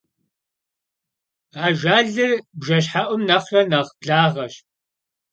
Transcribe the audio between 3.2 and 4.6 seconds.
nexhre neh blağeş.